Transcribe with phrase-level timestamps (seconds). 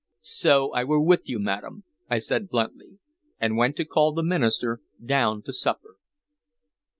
[0.23, 2.97] "So I were with you, madam," I said bluntly,
[3.39, 5.97] and went to call the minister down to supper.